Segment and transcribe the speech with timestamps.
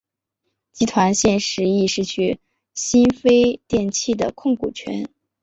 [0.71, 2.39] 集团现时亦失去
[2.73, 5.07] 新飞电器的控股权。